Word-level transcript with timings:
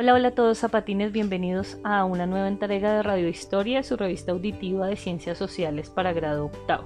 Hola, 0.00 0.14
hola 0.14 0.28
a 0.28 0.30
todos 0.30 0.58
zapatines, 0.58 1.10
bienvenidos 1.10 1.76
a 1.82 2.04
una 2.04 2.24
nueva 2.24 2.46
entrega 2.46 2.92
de 2.92 3.02
Radio 3.02 3.26
Historia, 3.26 3.82
su 3.82 3.96
revista 3.96 4.30
auditiva 4.30 4.86
de 4.86 4.94
ciencias 4.94 5.36
sociales 5.36 5.90
para 5.90 6.12
grado 6.12 6.44
octavo. 6.44 6.84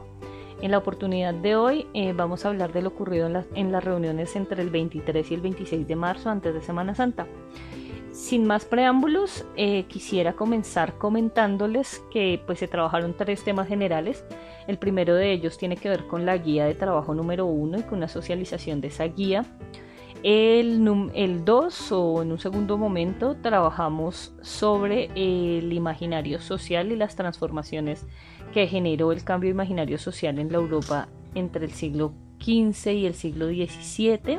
En 0.63 0.71
la 0.71 0.79
oportunidad 0.79 1.35
de 1.35 1.55
hoy 1.55 1.87
eh, 1.93 2.15
vamos 2.15 2.47
a 2.47 2.49
hablar 2.49 2.73
de 2.73 2.81
lo 2.81 2.89
ocurrido 2.89 3.27
en, 3.55 3.71
las 3.71 3.85
reuniones 3.85 4.35
entre 4.35 4.63
el 4.63 4.71
23 4.71 5.31
y 5.31 5.35
el 5.35 5.43
26 5.43 5.87
de 5.87 5.95
marzo 5.95 6.31
antes 6.31 6.55
de 6.55 6.63
Semana 6.63 6.95
Santa. 6.95 7.27
Sin 8.13 8.47
más 8.47 8.65
preámbulos, 8.65 9.45
eh, 9.57 9.85
quisiera 9.89 10.33
comenzar 10.33 10.97
comentándoles 10.97 12.03
que 12.11 12.41
pues 12.47 12.61
se 12.61 12.67
trabajaron 12.67 13.15
tres 13.15 13.45
temas 13.45 13.69
generales. 13.69 14.25
El 14.67 14.79
primero 14.79 15.15
de 15.15 15.33
ellos 15.33 15.59
tiene 15.59 15.77
que 15.77 15.91
ver 15.91 16.07
con 16.07 16.25
la 16.25 16.39
guía 16.39 16.65
de 16.65 16.75
trabajo 16.75 17.15
número 17.15 17.45
uno 17.45 17.79
y 17.79 17.83
con 17.83 18.01
la 18.01 18.09
socialización 18.09 18.81
de 18.81 18.89
esa 18.89 19.05
guía. 19.05 19.45
El 20.23 21.45
2 21.45 21.93
o 21.93 22.23
en 22.23 22.31
un 22.31 22.39
segundo 22.39 22.79
momento 22.79 23.37
trabajamos 23.43 24.35
sobre 24.41 25.11
el 25.17 25.73
imaginario 25.73 26.41
social 26.41 26.93
y 26.93 26.97
las 26.97 27.17
transformaciones 27.17 28.07
que 28.53 28.69
generó 28.69 29.11
el 29.11 29.25
cambio 29.25 29.51
imaginario 29.51 29.99
social 29.99 30.39
en 30.39 30.53
la 30.53 30.59
Europa 30.59 31.09
entre 31.35 31.65
el 31.65 31.73
siglo 31.73 32.15
XV 32.41 32.93
y 32.93 33.07
el 33.07 33.15
siglo 33.15 33.47
XVII. 33.47 34.39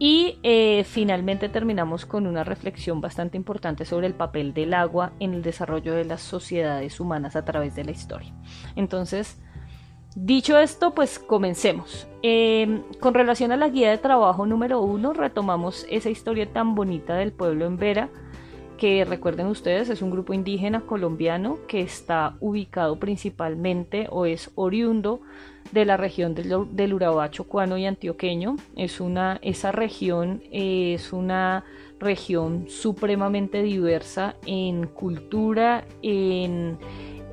Y 0.00 0.40
eh, 0.42 0.82
finalmente 0.84 1.48
terminamos 1.48 2.04
con 2.04 2.26
una 2.26 2.42
reflexión 2.42 3.00
bastante 3.00 3.36
importante 3.36 3.84
sobre 3.84 4.08
el 4.08 4.14
papel 4.14 4.52
del 4.54 4.74
agua 4.74 5.12
en 5.20 5.34
el 5.34 5.42
desarrollo 5.42 5.94
de 5.94 6.04
las 6.04 6.20
sociedades 6.20 6.98
humanas 6.98 7.36
a 7.36 7.44
través 7.44 7.76
de 7.76 7.84
la 7.84 7.92
historia. 7.92 8.34
Entonces, 8.74 9.40
Dicho 10.14 10.58
esto, 10.58 10.94
pues 10.94 11.18
comencemos. 11.18 12.06
Em, 12.22 12.82
con 13.00 13.14
relación 13.14 13.50
a 13.50 13.56
la 13.56 13.68
guía 13.68 13.90
de 13.90 13.98
trabajo 13.98 14.46
número 14.46 14.80
uno, 14.80 15.12
retomamos 15.12 15.86
esa 15.90 16.08
historia 16.08 16.52
tan 16.52 16.74
bonita 16.76 17.16
del 17.16 17.32
pueblo 17.32 17.66
en 17.66 17.76
Vera, 17.76 18.08
que 18.78 19.04
recuerden 19.04 19.46
ustedes 19.46 19.88
es 19.88 20.02
un 20.02 20.10
grupo 20.10 20.32
indígena 20.32 20.82
colombiano 20.82 21.58
que 21.66 21.80
está 21.80 22.36
ubicado 22.40 22.98
principalmente 22.98 24.08
o 24.10 24.26
es 24.26 24.50
oriundo 24.54 25.20
de 25.72 25.84
la 25.84 25.96
región 25.96 26.34
del, 26.34 26.68
del 26.72 26.94
Urabá 26.94 27.30
chocuano 27.30 27.76
y 27.76 27.86
antioqueño. 27.86 28.56
Es 28.76 29.00
una, 29.00 29.38
esa 29.42 29.72
región 29.72 30.42
es 30.52 31.12
una 31.12 31.64
región 31.98 32.66
supremamente 32.68 33.62
diversa 33.62 34.36
en 34.46 34.86
cultura, 34.86 35.84
en 36.02 36.78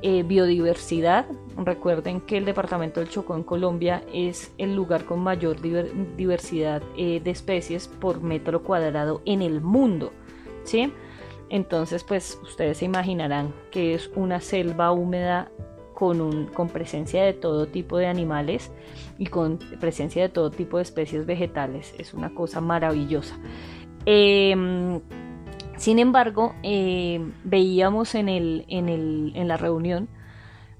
eh, 0.02 0.24
biodiversidad. 0.24 1.26
Recuerden 1.56 2.20
que 2.20 2.38
el 2.38 2.44
departamento 2.44 3.00
del 3.00 3.08
Chocó 3.08 3.36
en 3.36 3.42
Colombia 3.42 4.02
es 4.12 4.52
el 4.58 4.74
lugar 4.74 5.04
con 5.04 5.20
mayor 5.20 5.56
diversidad 5.60 6.82
eh, 6.96 7.20
de 7.22 7.30
especies 7.30 7.88
por 7.88 8.22
metro 8.22 8.62
cuadrado 8.62 9.22
en 9.24 9.42
el 9.42 9.60
mundo. 9.60 10.12
¿sí? 10.64 10.92
Entonces, 11.50 12.04
pues 12.04 12.38
ustedes 12.42 12.78
se 12.78 12.86
imaginarán 12.86 13.52
que 13.70 13.94
es 13.94 14.10
una 14.14 14.40
selva 14.40 14.92
húmeda 14.92 15.50
con, 15.94 16.46
con 16.46 16.68
presencia 16.68 17.22
de 17.22 17.34
todo 17.34 17.66
tipo 17.66 17.98
de 17.98 18.06
animales 18.06 18.72
y 19.18 19.26
con 19.26 19.58
presencia 19.78 20.22
de 20.22 20.28
todo 20.28 20.50
tipo 20.50 20.78
de 20.78 20.84
especies 20.84 21.26
vegetales. 21.26 21.94
Es 21.98 22.14
una 22.14 22.34
cosa 22.34 22.60
maravillosa. 22.60 23.38
Em, 24.06 25.00
sin 25.76 25.98
embargo, 25.98 26.54
eh, 26.62 27.20
veíamos 27.44 28.14
en, 28.14 28.28
el, 28.28 28.64
en, 28.68 28.88
el, 28.88 29.32
en 29.34 29.48
la 29.48 29.56
reunión 29.56 30.08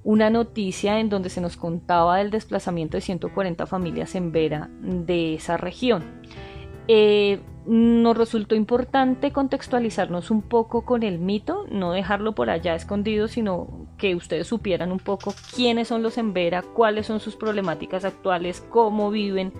una 0.04 0.30
noticia 0.30 0.98
en 1.00 1.08
donde 1.08 1.30
se 1.30 1.40
nos 1.40 1.56
contaba 1.56 2.18
del 2.18 2.30
desplazamiento 2.30 2.96
de 2.96 3.02
140 3.02 3.66
familias 3.66 4.14
en 4.14 4.32
Vera 4.32 4.70
de 4.80 5.34
esa 5.34 5.56
región. 5.56 6.04
Eh, 6.88 7.40
nos 7.64 8.16
resultó 8.16 8.56
importante 8.56 9.30
contextualizarnos 9.30 10.32
un 10.32 10.42
poco 10.42 10.84
con 10.84 11.04
el 11.04 11.20
mito, 11.20 11.64
no 11.70 11.92
dejarlo 11.92 12.34
por 12.34 12.50
allá 12.50 12.74
escondido, 12.74 13.28
sino 13.28 13.86
que 13.98 14.16
ustedes 14.16 14.48
supieran 14.48 14.90
un 14.90 14.98
poco 14.98 15.32
quiénes 15.54 15.86
son 15.88 16.02
los 16.02 16.18
en 16.18 16.32
Vera, 16.32 16.62
cuáles 16.62 17.06
son 17.06 17.20
sus 17.20 17.36
problemáticas 17.36 18.04
actuales, 18.04 18.66
cómo 18.68 19.10
viven 19.10 19.52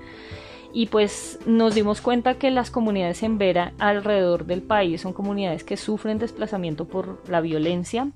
y 0.73 0.87
pues 0.87 1.39
nos 1.47 1.75
dimos 1.75 2.01
cuenta 2.01 2.39
que 2.39 2.51
las 2.51 2.71
comunidades 2.71 3.23
en 3.23 3.39
Vera 3.39 3.73
alrededor 3.79 4.47
del 4.47 4.63
país 4.63 5.03
son 5.03 5.13
comunidades 5.13 5.65
que 5.65 5.77
sufren 5.77 6.19
desplazamiento 6.19 6.87
por 6.87 7.29
la 7.29 7.41
violencia. 7.41 8.11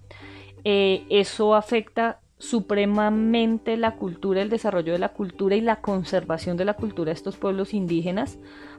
Eh, 0.64 1.04
eso 1.10 1.54
afecta 1.54 2.20
supremamente 2.38 3.76
la 3.76 3.96
cultura, 3.96 4.42
el 4.42 4.50
desarrollo 4.50 4.92
de 4.92 4.98
la 4.98 5.10
cultura 5.10 5.56
y 5.56 5.60
la 5.60 5.80
conservación 5.80 6.56
de 6.56 6.64
la 6.64 6.74
cultura 6.74 7.10
de 7.10 7.14
estos 7.14 7.36
pueblos 7.36 7.72
indígenas, 7.72 8.38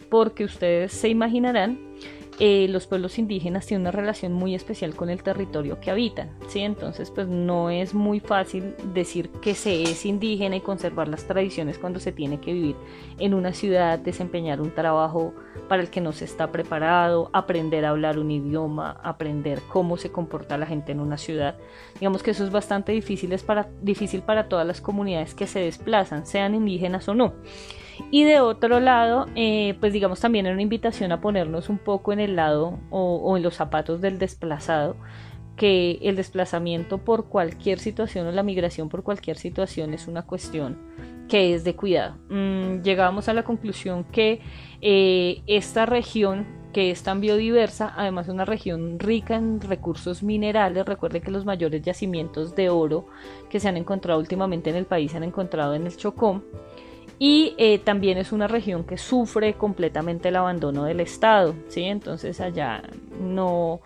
porque 0.09 0.43
ustedes 0.43 0.91
se 0.91 1.09
imaginarán 1.09 1.79
eh, 2.39 2.67
los 2.69 2.85
pueblos 2.85 3.17
indígenas 3.17 3.65
tienen 3.65 3.81
una 3.81 3.91
relación 3.91 4.31
muy 4.31 4.53
especial 4.53 4.95
con 4.95 5.09
el 5.09 5.23
territorio 5.23 5.79
que 5.79 5.89
habitan, 5.89 6.29
¿sí? 6.47 6.59
Entonces, 6.59 7.09
pues 7.09 7.27
no 7.27 7.71
es 7.71 7.95
muy 7.95 8.19
fácil 8.19 8.75
decir 8.93 9.29
que 9.41 9.55
se 9.55 9.81
es 9.81 10.05
indígena 10.05 10.55
y 10.55 10.61
conservar 10.61 11.07
las 11.07 11.25
tradiciones 11.25 11.79
cuando 11.79 11.99
se 11.99 12.11
tiene 12.11 12.39
que 12.39 12.53
vivir 12.53 12.75
en 13.17 13.33
una 13.33 13.53
ciudad, 13.53 13.97
desempeñar 13.97 14.61
un 14.61 14.69
trabajo 14.69 15.33
para 15.67 15.81
el 15.81 15.89
que 15.89 15.99
no 15.99 16.11
se 16.11 16.25
está 16.25 16.51
preparado, 16.51 17.31
aprender 17.33 17.85
a 17.85 17.89
hablar 17.89 18.19
un 18.19 18.29
idioma, 18.29 18.99
aprender 19.03 19.59
cómo 19.67 19.97
se 19.97 20.11
comporta 20.11 20.59
la 20.59 20.67
gente 20.67 20.91
en 20.91 20.99
una 20.99 21.17
ciudad. 21.17 21.57
Digamos 21.95 22.21
que 22.21 22.31
eso 22.31 22.43
es 22.43 22.51
bastante 22.51 22.91
difícil, 22.91 23.35
para, 23.45 23.67
difícil 23.81 24.21
para 24.21 24.47
todas 24.47 24.67
las 24.67 24.79
comunidades 24.79 25.33
que 25.33 25.47
se 25.47 25.59
desplazan, 25.59 26.27
sean 26.27 26.53
indígenas 26.53 27.07
o 27.09 27.15
no. 27.15 27.33
Y 28.11 28.23
de 28.23 28.39
otro 28.39 28.79
lado, 28.79 29.27
eh, 29.35 29.75
pues 29.79 29.93
digamos 29.93 30.19
también 30.19 30.45
era 30.45 30.53
una 30.53 30.61
invitación 30.61 31.11
a 31.11 31.21
ponernos 31.21 31.69
un 31.69 31.77
poco 31.77 32.13
en 32.13 32.19
el 32.19 32.35
lado 32.35 32.79
o, 32.89 33.35
en 33.37 33.43
los 33.43 33.55
zapatos 33.55 34.01
del 34.01 34.19
desplazado, 34.19 34.95
que 35.55 35.99
el 36.03 36.15
desplazamiento 36.15 36.99
por 36.99 37.25
cualquier 37.25 37.79
situación 37.79 38.27
o 38.27 38.31
la 38.31 38.43
migración 38.43 38.89
por 38.89 39.03
cualquier 39.03 39.37
situación 39.37 39.93
es 39.93 40.07
una 40.07 40.21
cuestión 40.21 40.77
que 41.27 41.53
es 41.53 41.63
de 41.63 41.75
cuidado. 41.75 42.15
Mm, 42.29 42.83
llegamos 42.83 43.27
a 43.27 43.33
la 43.33 43.43
conclusión 43.43 44.05
que 44.05 44.39
eh, 44.81 45.41
esta 45.47 45.85
región 45.85 46.45
que 46.73 46.91
es 46.91 47.01
tan 47.01 47.21
biodiversa, 47.21 47.91
además 47.97 48.27
una 48.27 48.45
región 48.45 48.99
rica 48.99 49.35
en 49.35 49.59
recursos 49.61 50.21
minerales. 50.21 50.85
Recuerde 50.85 51.21
que 51.21 51.31
los 51.31 51.43
mayores 51.43 51.81
yacimientos 51.81 52.55
de 52.55 52.69
oro 52.69 53.07
que 53.49 53.59
se 53.59 53.67
han 53.67 53.77
encontrado 53.77 54.19
últimamente 54.19 54.69
en 54.69 54.75
el 54.75 54.85
país 54.85 55.11
se 55.11 55.17
han 55.17 55.23
encontrado 55.23 55.73
en 55.73 55.87
el 55.87 55.97
Chocó 55.97 56.43
y 57.19 57.55
eh, 57.57 57.79
también 57.79 58.17
es 58.17 58.31
una 58.31 58.47
región 58.47 58.83
que 58.83 58.97
sufre 58.97 59.53
completamente 59.55 60.29
el 60.29 60.35
abandono 60.35 60.83
del 60.83 60.99
Estado, 60.99 61.55
¿sí? 61.67 61.83
Entonces 61.83 62.39
allá 62.41 62.83
no, 63.19 63.81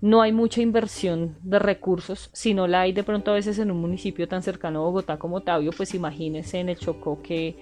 no 0.00 0.20
hay 0.20 0.32
mucha 0.32 0.60
inversión 0.60 1.36
de 1.42 1.60
recursos, 1.60 2.28
si 2.32 2.54
no 2.54 2.66
la 2.66 2.82
hay 2.82 2.92
de 2.92 3.04
pronto 3.04 3.30
a 3.30 3.34
veces 3.34 3.58
en 3.60 3.70
un 3.70 3.80
municipio 3.80 4.26
tan 4.26 4.42
cercano 4.42 4.80
a 4.80 4.84
Bogotá 4.84 5.18
como 5.18 5.42
Tabio, 5.42 5.70
pues 5.76 5.94
imagínense 5.94 6.58
en 6.58 6.70
el 6.70 6.76
Chocó 6.76 7.22
que 7.22 7.56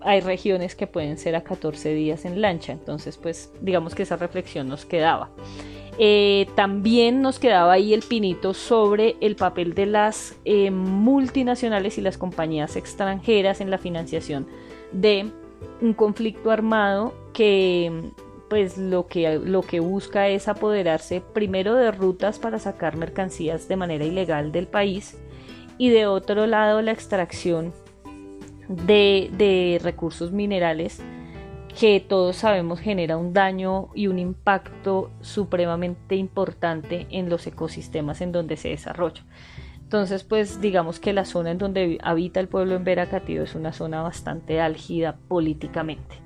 hay 0.00 0.20
regiones 0.20 0.76
que 0.76 0.86
pueden 0.86 1.18
ser 1.18 1.34
a 1.34 1.42
14 1.42 1.92
días 1.92 2.24
en 2.24 2.40
lancha, 2.40 2.72
entonces 2.72 3.16
pues 3.16 3.52
digamos 3.60 3.96
que 3.96 4.04
esa 4.04 4.16
reflexión 4.16 4.68
nos 4.68 4.84
quedaba. 4.84 5.30
Eh, 5.98 6.48
también 6.54 7.22
nos 7.22 7.38
quedaba 7.38 7.72
ahí 7.72 7.94
el 7.94 8.02
pinito 8.02 8.52
sobre 8.52 9.16
el 9.20 9.34
papel 9.34 9.72
de 9.74 9.86
las 9.86 10.36
eh, 10.44 10.70
multinacionales 10.70 11.96
y 11.96 12.02
las 12.02 12.18
compañías 12.18 12.76
extranjeras 12.76 13.62
en 13.62 13.70
la 13.70 13.78
financiación 13.78 14.46
de 14.92 15.30
un 15.80 15.94
conflicto 15.94 16.50
armado 16.50 17.14
que 17.32 18.12
pues 18.50 18.76
lo 18.76 19.06
que, 19.06 19.38
lo 19.38 19.62
que 19.62 19.80
busca 19.80 20.28
es 20.28 20.48
apoderarse 20.48 21.20
primero 21.20 21.74
de 21.74 21.90
rutas 21.90 22.38
para 22.38 22.58
sacar 22.58 22.96
mercancías 22.96 23.66
de 23.66 23.76
manera 23.76 24.04
ilegal 24.04 24.52
del 24.52 24.66
país 24.66 25.16
y 25.78 25.88
de 25.88 26.06
otro 26.06 26.46
lado 26.46 26.82
la 26.82 26.92
extracción 26.92 27.72
de, 28.68 29.30
de 29.32 29.80
recursos 29.82 30.30
minerales 30.30 31.00
que 31.78 32.00
todos 32.00 32.36
sabemos 32.36 32.80
genera 32.80 33.18
un 33.18 33.34
daño 33.34 33.88
y 33.94 34.06
un 34.06 34.18
impacto 34.18 35.10
supremamente 35.20 36.16
importante 36.16 37.06
en 37.10 37.28
los 37.28 37.46
ecosistemas 37.46 38.22
en 38.22 38.32
donde 38.32 38.56
se 38.56 38.70
desarrolla. 38.70 39.24
Entonces, 39.82 40.24
pues 40.24 40.60
digamos 40.60 40.98
que 40.98 41.12
la 41.12 41.26
zona 41.26 41.50
en 41.50 41.58
donde 41.58 41.98
habita 42.02 42.40
el 42.40 42.48
pueblo 42.48 42.74
en 42.74 42.84
Veracatío 42.84 43.42
es 43.42 43.54
una 43.54 43.72
zona 43.72 44.02
bastante 44.02 44.60
álgida 44.60 45.18
políticamente. 45.28 46.16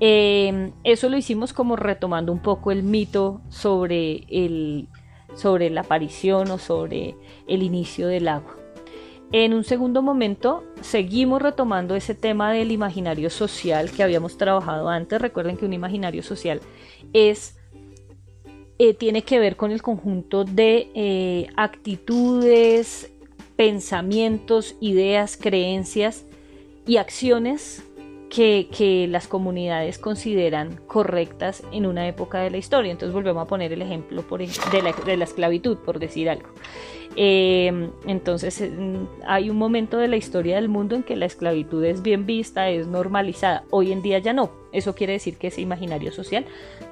Em, 0.00 0.72
eso 0.84 1.08
lo 1.08 1.16
hicimos 1.16 1.52
como 1.52 1.76
retomando 1.76 2.30
un 2.30 2.40
poco 2.40 2.70
el 2.70 2.82
mito 2.82 3.40
sobre, 3.48 4.24
el, 4.28 4.88
sobre 5.34 5.70
la 5.70 5.80
aparición 5.80 6.50
o 6.50 6.58
sobre 6.58 7.16
el 7.48 7.62
inicio 7.62 8.06
del 8.06 8.28
agua. 8.28 8.63
En 9.36 9.52
un 9.52 9.64
segundo 9.64 10.00
momento 10.00 10.62
seguimos 10.80 11.42
retomando 11.42 11.96
ese 11.96 12.14
tema 12.14 12.52
del 12.52 12.70
imaginario 12.70 13.30
social 13.30 13.90
que 13.90 14.04
habíamos 14.04 14.38
trabajado 14.38 14.88
antes. 14.88 15.20
Recuerden 15.20 15.56
que 15.56 15.66
un 15.66 15.72
imaginario 15.72 16.22
social 16.22 16.60
es 17.12 17.56
eh, 18.78 18.94
tiene 18.94 19.22
que 19.22 19.40
ver 19.40 19.56
con 19.56 19.72
el 19.72 19.82
conjunto 19.82 20.44
de 20.44 20.88
eh, 20.94 21.48
actitudes, 21.56 23.10
pensamientos, 23.56 24.76
ideas, 24.80 25.36
creencias 25.36 26.26
y 26.86 26.98
acciones 26.98 27.82
que, 28.30 29.06
las 29.10 29.26
comunidades 29.26 29.98
consideran 29.98 30.76
correctas 30.86 31.62
en 31.72 31.86
una 31.86 32.06
época 32.06 32.40
de 32.40 32.50
la 32.50 32.58
historia. 32.58 32.92
Entonces 32.92 33.12
volvemos 33.12 33.42
a 33.42 33.46
poner 33.46 33.72
el 33.72 33.82
ejemplo 33.82 34.22
por, 34.22 34.40
de, 34.40 34.82
la, 34.82 34.92
de 34.92 35.16
la 35.16 35.24
esclavitud, 35.24 35.78
por 35.78 35.98
decir 35.98 36.30
algo. 36.30 36.48
Eh, 37.16 37.90
entonces 38.06 38.62
hay 39.26 39.50
un 39.50 39.56
momento 39.56 39.98
de 39.98 40.08
la 40.08 40.16
historia 40.16 40.56
del 40.56 40.68
mundo 40.68 40.96
en 40.96 41.02
que 41.02 41.16
la 41.16 41.26
esclavitud 41.26 41.84
es 41.84 42.02
bien 42.02 42.26
vista, 42.26 42.68
es 42.68 42.86
normalizada. 42.86 43.64
Hoy 43.70 43.92
en 43.92 44.02
día 44.02 44.18
ya 44.18 44.32
no. 44.32 44.50
Eso 44.72 44.94
quiere 44.94 45.12
decir 45.12 45.36
que 45.36 45.48
ese 45.48 45.60
imaginario 45.60 46.10
social 46.10 46.44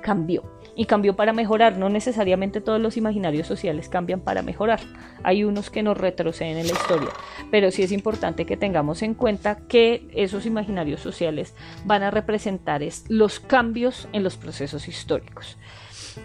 cambió 0.02 0.44
y 0.76 0.84
cambió 0.86 1.16
para 1.16 1.32
mejorar. 1.32 1.76
No 1.76 1.88
necesariamente 1.88 2.60
todos 2.60 2.80
los 2.80 2.96
imaginarios 2.96 3.46
sociales 3.46 3.88
cambian 3.88 4.20
para 4.20 4.42
mejorar. 4.42 4.80
Hay 5.24 5.44
unos 5.44 5.70
que 5.70 5.82
nos 5.82 5.98
retroceden 5.98 6.58
en 6.58 6.68
la 6.68 6.72
historia, 6.72 7.10
pero 7.50 7.70
sí 7.70 7.82
es 7.82 7.90
importante 7.90 8.46
que 8.46 8.56
tengamos 8.56 9.02
en 9.02 9.14
cuenta 9.14 9.66
que 9.66 10.08
esos 10.14 10.46
imaginarios 10.46 11.00
sociales 11.00 11.54
van 11.84 12.02
a 12.02 12.10
representar 12.10 12.72
los 13.08 13.38
cambios 13.38 14.08
en 14.12 14.22
los 14.22 14.36
procesos 14.36 14.88
históricos. 14.88 15.58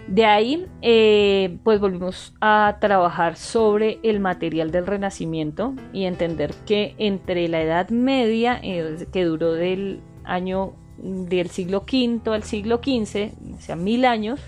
De 0.06 0.24
ahí, 0.24 0.66
eh, 0.82 1.58
pues 1.64 1.80
volvimos 1.80 2.34
a 2.40 2.78
trabajar 2.80 3.36
sobre 3.36 3.98
el 4.02 4.20
material 4.20 4.70
del 4.70 4.86
Renacimiento 4.86 5.74
y 5.92 6.04
entender 6.04 6.54
que 6.66 6.94
entre 6.98 7.48
la 7.48 7.62
Edad 7.62 7.90
Media, 7.90 8.58
eh, 8.62 9.06
que 9.12 9.24
duró 9.24 9.52
del 9.52 10.00
año 10.24 10.74
del 10.98 11.48
siglo 11.50 11.84
V 11.90 12.20
al 12.32 12.42
siglo 12.42 12.80
XV, 12.82 13.32
o 13.56 13.60
sea, 13.60 13.76
mil 13.76 14.04
años, 14.04 14.40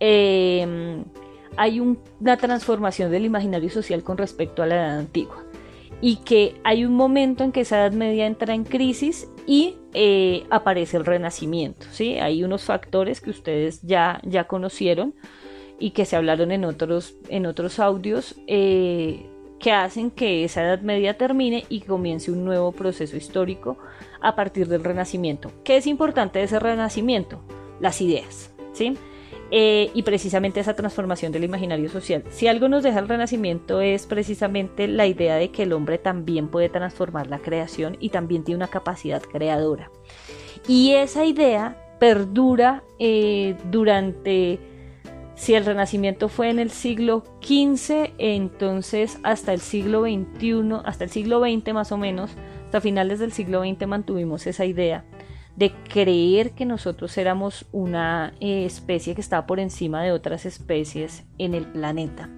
eh, 0.00 1.02
hay 1.56 1.80
una 1.80 2.36
transformación 2.36 3.10
del 3.10 3.24
imaginario 3.24 3.70
social 3.70 4.02
con 4.02 4.18
respecto 4.18 4.62
a 4.62 4.66
la 4.66 4.74
edad 4.76 4.98
antigua. 4.98 5.44
Y 6.00 6.16
que 6.16 6.56
hay 6.64 6.84
un 6.84 6.94
momento 6.94 7.44
en 7.44 7.52
que 7.52 7.62
esa 7.62 7.78
edad 7.78 7.92
media 7.92 8.26
entra 8.26 8.54
en 8.54 8.64
crisis 8.64 9.28
y 9.46 9.76
eh, 9.94 10.44
aparece 10.50 10.96
el 10.96 11.04
renacimiento. 11.04 11.86
¿sí? 11.90 12.18
Hay 12.18 12.44
unos 12.44 12.64
factores 12.64 13.20
que 13.20 13.30
ustedes 13.30 13.80
ya, 13.82 14.20
ya 14.24 14.44
conocieron 14.44 15.14
y 15.78 15.90
que 15.90 16.04
se 16.04 16.16
hablaron 16.16 16.52
en 16.52 16.64
otros, 16.64 17.16
en 17.28 17.46
otros 17.46 17.78
audios 17.78 18.36
eh, 18.46 19.26
que 19.58 19.72
hacen 19.72 20.10
que 20.10 20.44
esa 20.44 20.62
edad 20.62 20.80
media 20.80 21.16
termine 21.16 21.64
y 21.68 21.80
comience 21.80 22.30
un 22.30 22.44
nuevo 22.44 22.72
proceso 22.72 23.16
histórico 23.16 23.78
a 24.20 24.36
partir 24.36 24.68
del 24.68 24.84
renacimiento. 24.84 25.50
¿Qué 25.64 25.76
es 25.76 25.86
importante 25.86 26.38
de 26.38 26.46
ese 26.46 26.58
renacimiento? 26.58 27.40
Las 27.80 28.00
ideas, 28.00 28.52
¿sí? 28.72 28.96
Eh, 29.50 29.90
y 29.94 30.02
precisamente 30.02 30.60
esa 30.60 30.74
transformación 30.74 31.30
del 31.30 31.44
imaginario 31.44 31.88
social. 31.88 32.24
Si 32.30 32.48
algo 32.48 32.68
nos 32.68 32.82
deja 32.82 32.98
el 32.98 33.08
renacimiento 33.08 33.80
es 33.80 34.06
precisamente 34.06 34.88
la 34.88 35.06
idea 35.06 35.36
de 35.36 35.50
que 35.50 35.64
el 35.64 35.72
hombre 35.72 35.98
también 35.98 36.48
puede 36.48 36.68
transformar 36.68 37.26
la 37.28 37.38
creación 37.38 37.96
y 38.00 38.08
también 38.08 38.42
tiene 38.42 38.56
una 38.56 38.68
capacidad 38.68 39.22
creadora. 39.22 39.90
Y 40.66 40.92
esa 40.92 41.24
idea 41.24 41.76
perdura 42.00 42.82
eh, 42.98 43.56
durante, 43.70 44.58
si 45.34 45.54
el 45.54 45.64
renacimiento 45.64 46.28
fue 46.28 46.48
en 46.50 46.58
el 46.58 46.70
siglo 46.70 47.22
XV, 47.42 48.14
entonces 48.18 49.18
hasta 49.22 49.52
el 49.52 49.60
siglo 49.60 50.02
XXI, 50.02 50.80
hasta 50.84 51.04
el 51.04 51.10
siglo 51.10 51.40
XX 51.40 51.74
más 51.74 51.92
o 51.92 51.98
menos, 51.98 52.32
hasta 52.64 52.80
finales 52.80 53.20
del 53.20 53.32
siglo 53.32 53.62
XX 53.62 53.86
mantuvimos 53.86 54.46
esa 54.46 54.64
idea 54.64 55.04
de 55.56 55.72
creer 55.88 56.52
que 56.52 56.64
nosotros 56.64 57.16
éramos 57.16 57.66
una 57.72 58.34
eh, 58.40 58.64
especie 58.64 59.14
que 59.14 59.20
estaba 59.20 59.46
por 59.46 59.60
encima 59.60 60.02
de 60.02 60.12
otras 60.12 60.46
especies 60.46 61.24
en 61.38 61.54
el 61.54 61.66
planeta. 61.66 62.28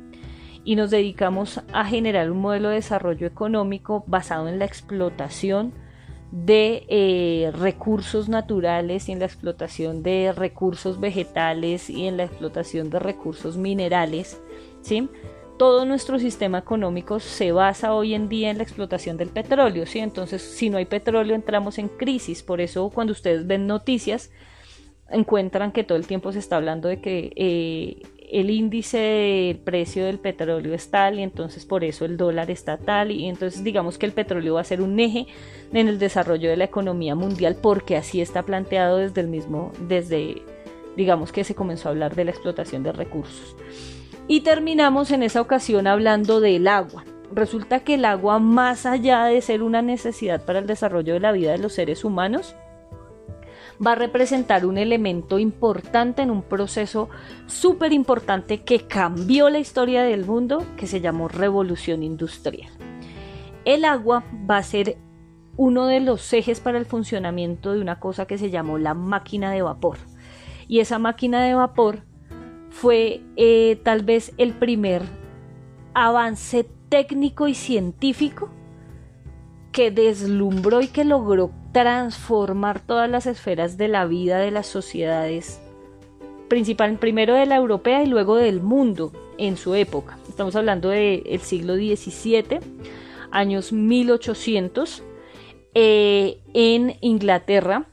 Y 0.64 0.76
nos 0.76 0.90
dedicamos 0.90 1.62
a 1.72 1.84
generar 1.84 2.30
un 2.30 2.40
modelo 2.40 2.68
de 2.68 2.76
desarrollo 2.76 3.26
económico 3.26 4.04
basado 4.06 4.48
en 4.48 4.58
la 4.58 4.64
explotación 4.64 5.72
de 6.32 6.84
eh, 6.88 7.52
recursos 7.52 8.28
naturales 8.28 9.08
y 9.08 9.12
en 9.12 9.20
la 9.20 9.26
explotación 9.26 10.02
de 10.02 10.32
recursos 10.36 10.98
vegetales 10.98 11.88
y 11.88 12.06
en 12.06 12.16
la 12.16 12.24
explotación 12.24 12.90
de 12.90 12.98
recursos 12.98 13.56
minerales, 13.56 14.40
¿sí? 14.82 15.08
Todo 15.56 15.84
nuestro 15.84 16.18
sistema 16.18 16.58
económico 16.58 17.20
se 17.20 17.52
basa 17.52 17.94
hoy 17.94 18.14
en 18.14 18.28
día 18.28 18.50
en 18.50 18.58
la 18.58 18.62
explotación 18.62 19.16
del 19.16 19.28
petróleo, 19.28 19.86
¿sí? 19.86 19.98
Entonces, 19.98 20.42
si 20.42 20.70
no 20.70 20.78
hay 20.78 20.84
petróleo, 20.84 21.34
entramos 21.34 21.78
en 21.78 21.88
crisis. 21.88 22.42
Por 22.42 22.60
eso, 22.60 22.90
cuando 22.90 23.12
ustedes 23.12 23.46
ven 23.46 23.66
noticias, 23.66 24.30
encuentran 25.10 25.72
que 25.72 25.84
todo 25.84 25.98
el 25.98 26.06
tiempo 26.06 26.32
se 26.32 26.38
está 26.38 26.56
hablando 26.56 26.88
de 26.88 27.00
que 27.00 27.32
eh, 27.36 28.02
el 28.30 28.50
índice 28.50 28.98
del 28.98 29.58
precio 29.58 30.04
del 30.04 30.18
petróleo 30.18 30.74
es 30.74 30.90
tal 30.90 31.18
y 31.18 31.22
entonces 31.22 31.64
por 31.64 31.84
eso 31.84 32.04
el 32.04 32.16
dólar 32.16 32.50
está 32.50 32.76
tal 32.76 33.12
y 33.12 33.26
entonces 33.26 33.62
digamos 33.62 33.98
que 33.98 34.06
el 34.06 34.12
petróleo 34.12 34.54
va 34.54 34.62
a 34.62 34.64
ser 34.64 34.80
un 34.80 34.98
eje 34.98 35.26
en 35.72 35.86
el 35.86 36.00
desarrollo 36.00 36.50
de 36.50 36.56
la 36.56 36.64
economía 36.64 37.14
mundial 37.14 37.56
porque 37.62 37.96
así 37.96 38.20
está 38.20 38.42
planteado 38.42 38.96
desde 38.96 39.20
el 39.20 39.28
mismo, 39.28 39.70
desde 39.88 40.42
digamos 40.96 41.30
que 41.30 41.44
se 41.44 41.54
comenzó 41.54 41.88
a 41.88 41.92
hablar 41.92 42.16
de 42.16 42.24
la 42.24 42.30
explotación 42.32 42.82
de 42.82 42.92
recursos. 42.92 43.54
Y 44.28 44.40
terminamos 44.40 45.12
en 45.12 45.22
esa 45.22 45.40
ocasión 45.40 45.86
hablando 45.86 46.40
del 46.40 46.66
agua. 46.66 47.04
Resulta 47.32 47.80
que 47.80 47.94
el 47.94 48.04
agua, 48.04 48.38
más 48.38 48.86
allá 48.86 49.24
de 49.24 49.40
ser 49.40 49.62
una 49.62 49.82
necesidad 49.82 50.44
para 50.44 50.58
el 50.58 50.66
desarrollo 50.66 51.14
de 51.14 51.20
la 51.20 51.32
vida 51.32 51.52
de 51.52 51.58
los 51.58 51.74
seres 51.74 52.04
humanos, 52.04 52.56
va 53.84 53.92
a 53.92 53.96
representar 53.96 54.66
un 54.66 54.78
elemento 54.78 55.38
importante 55.38 56.22
en 56.22 56.30
un 56.30 56.42
proceso 56.42 57.08
súper 57.46 57.92
importante 57.92 58.62
que 58.62 58.80
cambió 58.86 59.48
la 59.48 59.58
historia 59.58 60.02
del 60.02 60.24
mundo, 60.24 60.64
que 60.76 60.86
se 60.86 61.00
llamó 61.00 61.28
revolución 61.28 62.02
industrial. 62.02 62.70
El 63.64 63.84
agua 63.84 64.24
va 64.48 64.58
a 64.58 64.62
ser 64.62 64.96
uno 65.56 65.86
de 65.86 66.00
los 66.00 66.32
ejes 66.32 66.60
para 66.60 66.78
el 66.78 66.86
funcionamiento 66.86 67.72
de 67.72 67.80
una 67.80 68.00
cosa 68.00 68.26
que 68.26 68.38
se 68.38 68.50
llamó 68.50 68.78
la 68.78 68.94
máquina 68.94 69.50
de 69.52 69.62
vapor. 69.62 69.98
Y 70.68 70.80
esa 70.80 70.98
máquina 70.98 71.44
de 71.44 71.54
vapor 71.54 72.02
fue 72.70 73.22
eh, 73.36 73.78
tal 73.82 74.02
vez 74.02 74.32
el 74.38 74.52
primer 74.52 75.02
avance 75.94 76.66
técnico 76.88 77.48
y 77.48 77.54
científico 77.54 78.50
que 79.72 79.90
deslumbró 79.90 80.80
y 80.80 80.88
que 80.88 81.04
logró 81.04 81.50
transformar 81.72 82.80
todas 82.80 83.10
las 83.10 83.26
esferas 83.26 83.76
de 83.76 83.88
la 83.88 84.06
vida 84.06 84.38
de 84.38 84.50
las 84.50 84.66
sociedades, 84.66 85.60
principal, 86.48 86.98
primero 86.98 87.34
de 87.34 87.44
la 87.44 87.56
europea 87.56 88.02
y 88.02 88.06
luego 88.06 88.36
del 88.36 88.62
mundo 88.62 89.12
en 89.36 89.56
su 89.56 89.74
época. 89.74 90.18
Estamos 90.28 90.56
hablando 90.56 90.88
del 90.88 91.40
siglo 91.40 91.74
XVII, 91.74 92.60
años 93.30 93.72
1800, 93.72 95.02
eh, 95.74 96.40
en 96.54 96.96
Inglaterra, 97.02 97.86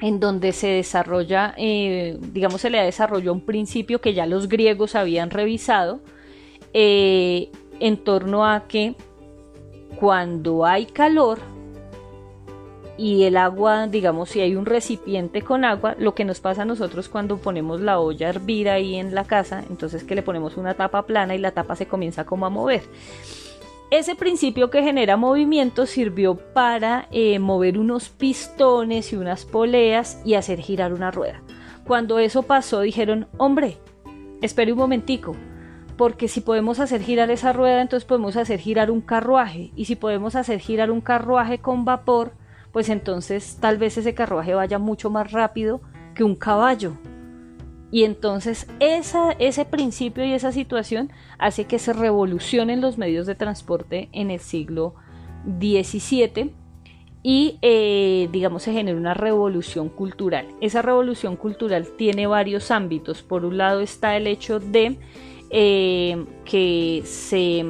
en 0.00 0.20
donde 0.20 0.52
se 0.52 0.68
desarrolla, 0.68 1.54
eh, 1.56 2.18
digamos, 2.32 2.60
se 2.60 2.70
le 2.70 2.82
desarrollado 2.82 3.32
un 3.32 3.40
principio 3.40 4.00
que 4.00 4.14
ya 4.14 4.26
los 4.26 4.48
griegos 4.48 4.94
habían 4.94 5.30
revisado 5.30 6.00
eh, 6.72 7.50
en 7.80 7.96
torno 7.96 8.46
a 8.46 8.68
que 8.68 8.94
cuando 9.98 10.64
hay 10.64 10.86
calor 10.86 11.40
y 12.96 13.24
el 13.24 13.36
agua, 13.36 13.86
digamos, 13.86 14.30
si 14.30 14.40
hay 14.40 14.56
un 14.56 14.66
recipiente 14.66 15.42
con 15.42 15.64
agua, 15.64 15.94
lo 15.98 16.14
que 16.14 16.24
nos 16.24 16.40
pasa 16.40 16.62
a 16.62 16.64
nosotros 16.64 17.08
cuando 17.08 17.38
ponemos 17.38 17.80
la 17.80 18.00
olla 18.00 18.26
a 18.26 18.30
hervir 18.30 18.68
ahí 18.68 18.96
en 18.96 19.14
la 19.14 19.24
casa, 19.24 19.64
entonces 19.70 20.02
que 20.02 20.16
le 20.16 20.22
ponemos 20.22 20.56
una 20.56 20.74
tapa 20.74 21.06
plana 21.06 21.34
y 21.34 21.38
la 21.38 21.52
tapa 21.52 21.76
se 21.76 21.86
comienza 21.86 22.24
como 22.24 22.46
a 22.46 22.50
mover. 22.50 22.82
Ese 23.90 24.14
principio 24.14 24.68
que 24.68 24.82
genera 24.82 25.16
movimiento 25.16 25.86
sirvió 25.86 26.36
para 26.36 27.08
eh, 27.10 27.38
mover 27.38 27.78
unos 27.78 28.10
pistones 28.10 29.14
y 29.14 29.16
unas 29.16 29.46
poleas 29.46 30.20
y 30.26 30.34
hacer 30.34 30.60
girar 30.60 30.92
una 30.92 31.10
rueda. 31.10 31.42
Cuando 31.86 32.18
eso 32.18 32.42
pasó 32.42 32.82
dijeron, 32.82 33.28
hombre, 33.38 33.78
espere 34.42 34.72
un 34.72 34.78
momentico, 34.78 35.34
porque 35.96 36.28
si 36.28 36.42
podemos 36.42 36.80
hacer 36.80 37.00
girar 37.00 37.30
esa 37.30 37.54
rueda, 37.54 37.80
entonces 37.80 38.06
podemos 38.06 38.36
hacer 38.36 38.60
girar 38.60 38.90
un 38.90 39.00
carruaje. 39.00 39.72
Y 39.74 39.86
si 39.86 39.96
podemos 39.96 40.36
hacer 40.36 40.60
girar 40.60 40.90
un 40.90 41.00
carruaje 41.00 41.58
con 41.58 41.86
vapor, 41.86 42.32
pues 42.72 42.90
entonces 42.90 43.56
tal 43.58 43.78
vez 43.78 43.96
ese 43.96 44.12
carruaje 44.12 44.52
vaya 44.52 44.78
mucho 44.78 45.08
más 45.08 45.32
rápido 45.32 45.80
que 46.14 46.24
un 46.24 46.36
caballo. 46.36 46.92
Y 47.90 48.04
entonces 48.04 48.66
ese 48.80 49.64
principio 49.64 50.24
y 50.24 50.32
esa 50.32 50.52
situación 50.52 51.10
hace 51.38 51.64
que 51.64 51.78
se 51.78 51.92
revolucionen 51.92 52.80
los 52.80 52.98
medios 52.98 53.26
de 53.26 53.34
transporte 53.34 54.08
en 54.12 54.30
el 54.30 54.40
siglo 54.40 54.94
XVII 55.58 56.52
y 57.22 57.58
eh, 57.62 58.28
digamos 58.30 58.62
se 58.62 58.72
genera 58.72 58.96
una 58.96 59.14
revolución 59.14 59.88
cultural. 59.88 60.46
Esa 60.60 60.82
revolución 60.82 61.36
cultural 61.36 61.86
tiene 61.96 62.26
varios 62.26 62.70
ámbitos. 62.70 63.22
Por 63.22 63.44
un 63.44 63.56
lado 63.56 63.80
está 63.80 64.16
el 64.16 64.26
hecho 64.26 64.60
de 64.60 64.98
eh, 65.50 66.24
que 66.44 67.02
se 67.04 67.64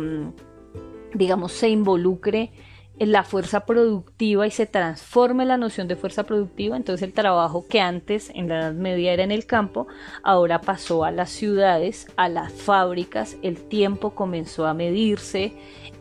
digamos 1.14 1.52
se 1.52 1.68
involucre 1.70 2.52
la 3.00 3.23
fuerza 3.23 3.61
productiva 3.61 4.47
y 4.47 4.50
se 4.50 4.67
transforme 4.67 5.45
la 5.45 5.57
noción 5.57 5.87
de 5.88 5.97
fuerza 5.97 6.25
productiva, 6.25 6.76
entonces 6.76 7.07
el 7.07 7.14
trabajo 7.14 7.67
que 7.69 7.81
antes 7.81 8.31
en 8.35 8.49
la 8.49 8.59
Edad 8.59 8.73
Media 8.73 9.12
era 9.12 9.23
en 9.23 9.31
el 9.31 9.47
campo, 9.47 9.87
ahora 10.23 10.61
pasó 10.61 11.05
a 11.05 11.11
las 11.11 11.31
ciudades, 11.31 12.09
a 12.17 12.28
las 12.28 12.52
fábricas, 12.52 13.37
el 13.43 13.57
tiempo 13.69 14.11
comenzó 14.11 14.67
a 14.67 14.75
medirse, 14.75 15.52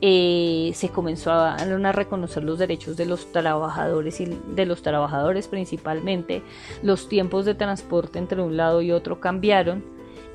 eh, 0.01 0.71
se 0.75 0.89
comenzó 0.89 1.31
a, 1.31 1.55
a, 1.55 1.91
reconocer 1.91 2.43
los 2.43 2.59
derechos 2.59 2.97
de 2.97 3.05
los 3.05 3.31
trabajadores 3.31 4.19
y 4.21 4.25
de 4.25 4.65
los 4.65 4.81
trabajadores 4.81 5.47
principalmente, 5.47 6.43
los 6.83 7.09
tiempos 7.09 7.45
de 7.45 7.55
transporte 7.55 8.19
entre 8.19 8.41
un 8.41 8.57
lado 8.57 8.81
y 8.81 8.91
otro 8.91 9.19
cambiaron 9.19 9.83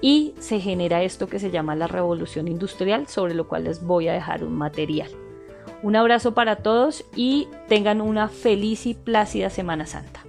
y 0.00 0.35
se 0.38 0.61
genera 0.61 1.02
esto 1.02 1.28
que 1.28 1.38
se 1.38 1.50
llama 1.50 1.76
la 1.76 1.87
revolución 1.87 2.49
industrial, 2.49 3.07
sobre 3.07 3.35
lo 3.35 3.47
cual 3.47 3.64
les 3.64 3.83
voy 3.83 4.09
a 4.09 4.12
dejar 4.12 4.42
un 4.42 4.54
material. 4.54 5.21
Un 5.83 5.97
abrazo 5.97 6.35
para 6.35 6.57
todos 6.57 7.04
y 7.16 7.49
tengan 7.69 8.00
una 8.00 8.28
feliz 8.28 8.87
y 8.87 8.95
plácida 8.95 9.50
Semana 9.50 9.87
Santa. 9.87 10.21